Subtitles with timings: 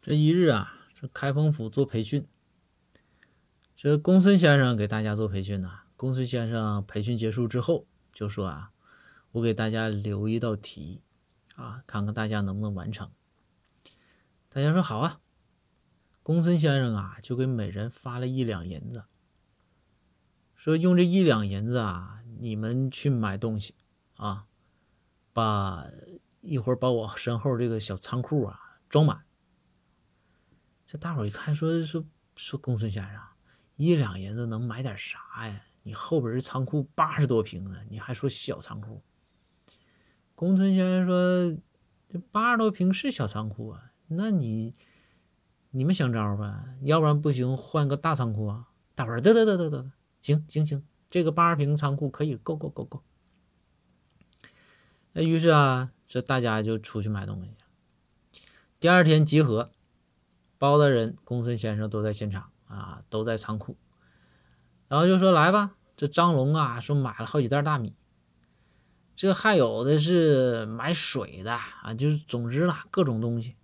[0.00, 2.26] 这一日啊，这开封府做培训，
[3.76, 5.80] 这公孙先生给大家做培训呢。
[5.96, 8.70] 公孙先生培训结束之后就说啊，
[9.32, 11.02] 我给大家留一道题
[11.56, 13.10] 啊，看看大家能不能完成。
[14.48, 15.20] 大家说好啊。
[16.22, 19.04] 公孙先生啊，就给每人发了一两银子，
[20.54, 23.74] 说用这一两银子啊，你们去买东西
[24.16, 24.46] 啊，
[25.32, 25.86] 把
[26.40, 29.24] 一会儿把我身后这个小仓库啊装满。
[30.90, 32.02] 这大伙一看，说说
[32.34, 33.20] 说，公孙先生，
[33.76, 35.66] 一两银子能买点啥呀？
[35.82, 39.02] 你后边这仓库八十多平呢，你还说小仓库？
[40.34, 41.62] 公孙先生说，
[42.08, 44.72] 这八十多平是小仓库啊，那你。
[45.70, 46.78] 你们想招呗？
[46.80, 48.68] 要不然不行，换个大仓库啊！
[48.94, 53.02] 大伙儿得得得得得，行行行，这个八十平仓库可以，够够够够。
[55.12, 57.50] 那于是啊，这大家就出去买东西。
[58.80, 59.70] 第二天集合，
[60.58, 63.76] 包大人、公孙先生都在现场啊，都在仓库。
[64.88, 67.94] 然后就说来吧，这张龙啊说买了好几袋大米，
[69.14, 73.54] 这还有的是买水的啊，就是总之啦，各种东西。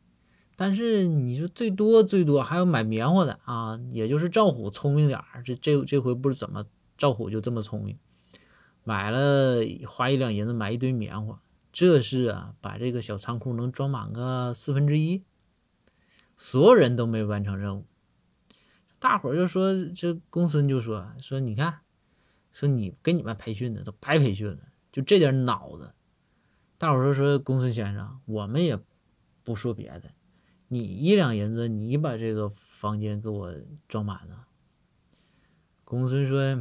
[0.57, 6.65] 但是你说最多最多还要买棉花的啊，也就是赵虎聪明点儿，这这这回不知怎么
[6.97, 7.99] 赵虎就这么聪明，
[8.85, 11.41] 买了花一两银子买一堆棉花，
[11.73, 15.25] 这是啊把这个小仓库能装满个四分之一，
[16.37, 17.87] 所有人都没完成任务，
[18.99, 21.81] 大伙儿就说这公孙就说说你看，
[22.53, 24.59] 说你给你们培训的都白培训了，
[24.91, 25.95] 就这点脑子，
[26.79, 28.79] 大伙儿说说公孙先生，我们也
[29.43, 30.13] 不说别的。
[30.69, 33.55] 你一两银子，你把这个房间给我
[33.87, 34.49] 装满了。
[35.85, 36.55] 公孙说：“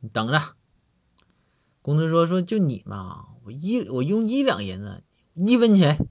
[0.00, 0.40] 你等着。”
[1.82, 6.08] 公孙说：“说就你嘛，我一我用一两银子，一分钱。”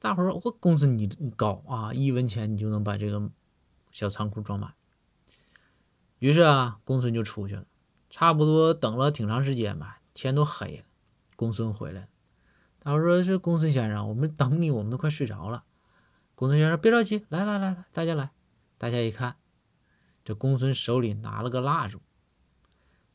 [0.00, 3.30] 大伙儿说：“我公孙你你高啊，一文钱你就能把这个
[3.90, 4.74] 小仓库装满。”
[6.18, 7.64] 于是啊，公孙就出去了。
[8.10, 10.84] 差不多等了挺长时间吧，天都黑了，
[11.36, 12.08] 公孙回来了。
[12.80, 15.64] 他说：“是公孙先生，我们等你，我们都快睡着了。”
[16.34, 18.30] 公孙先生别着急，来来来来，大家来。
[18.78, 19.36] 大家一看，
[20.24, 22.00] 这公孙手里拿了个蜡烛，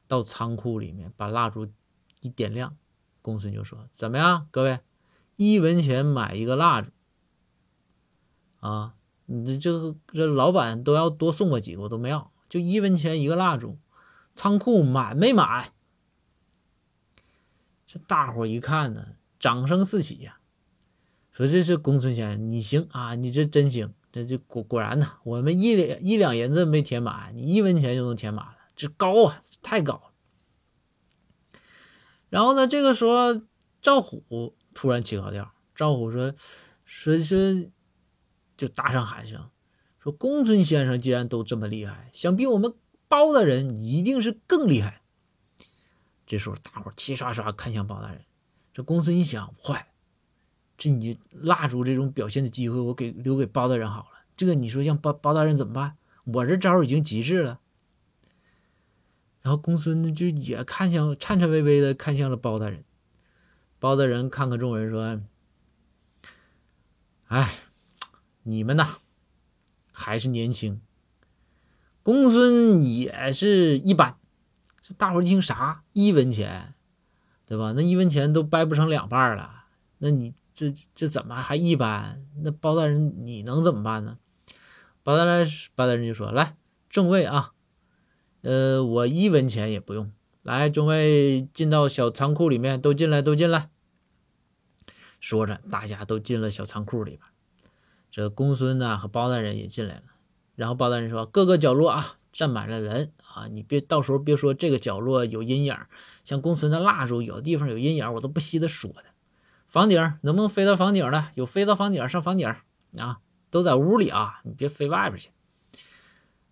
[0.07, 1.67] 到仓库里面把蜡烛
[2.19, 2.77] 一点亮。
[3.21, 4.81] 公孙就说：“怎么样，各位，
[5.51, 6.91] 一文钱买一个蜡烛
[8.59, 8.95] 啊？
[9.25, 13.77] 你这这这老板都要多送我几个，我都没要，就一文钱一个蜡烛，
[14.35, 15.73] 仓库满没满？”
[17.87, 19.15] 这大伙一看呢。
[19.39, 20.39] 掌声四起呀！
[21.33, 30.13] 说这是公孙先生，你行啊，你这真行，这这果果然呢，我们一两一两银子没填满，你一文钱就能填满了，这高啊，太高了。
[32.29, 33.41] 然后呢，这个时候
[33.81, 34.23] 赵虎
[34.73, 36.33] 突然起高调，赵虎说
[36.85, 37.71] 说说，
[38.57, 39.49] 就大声喊声，
[39.99, 42.73] 说公孙先生既然都这么厉害，想必我们
[43.07, 45.01] 包大人一定是更厉害。
[46.25, 48.25] 这时候大伙齐刷刷看向包大人。
[48.73, 49.93] 这公孙一想，坏，
[50.77, 54.25] 这你蜡烛这种表现的机会，我给留给包大人好了。
[54.35, 55.97] 这个你说让包包大人怎么办？
[56.25, 57.59] 我这招已经极致了。
[59.41, 62.83] 然后公孙就也看向颤颤巍巍的看向了包大人。
[63.83, 65.19] 包大人看看众人说
[67.27, 67.55] ：“哎，
[68.43, 68.99] 你们呐，
[69.91, 70.79] 还是年轻。
[72.01, 74.15] 公孙也是一般。
[74.81, 75.83] 这大伙一听啥？
[75.91, 76.75] 一文钱？”
[77.45, 77.73] 对吧？
[77.75, 79.65] 那一文钱都掰不成两半了，
[79.97, 82.25] 那你这这怎么还一般？
[82.41, 84.17] 那包大人你能怎么办呢？
[85.03, 85.45] 包大人
[85.75, 86.55] 包大人就说：“来，
[86.87, 87.51] 众位啊，
[88.43, 90.09] 呃，我一文钱也不用。
[90.41, 93.71] 来，众位进到小仓库里面，都进来，都进来。”
[95.23, 97.21] 说着，大家都进了小仓库里边。
[98.11, 100.03] 这公孙呢和包大人也进来了。
[100.55, 103.45] 然后包大人说：“各个角落啊。”站满了人啊！
[103.45, 105.77] 你别到时候别说这个角落有阴影，
[106.25, 109.03] 像公孙的蜡烛，有的地方有阴影，我都不稀得说的。
[109.67, 111.27] 房顶能不能飞到房顶的？
[111.35, 112.51] 有飞到房顶上房顶
[112.97, 113.19] 啊！
[113.51, 115.29] 都在屋里啊，你别飞外边去。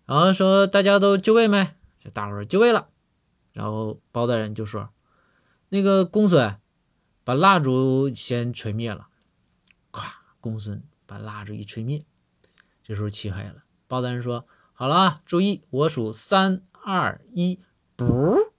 [0.06, 1.74] 然后说大家都就位没？
[1.98, 2.86] 这大伙就位了。
[3.52, 4.90] 然后包大人就说
[5.70, 6.60] ：“那个公孙，
[7.24, 9.08] 把蜡烛先吹灭了。”
[9.92, 12.04] 咵，公孙把蜡烛一吹灭，
[12.82, 13.64] 这时候漆黑了。
[13.86, 14.46] 包大人说。
[14.74, 17.60] 好了，注意，我数三二一，
[17.94, 18.51] 不。